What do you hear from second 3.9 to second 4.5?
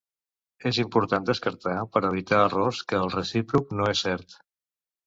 és cert.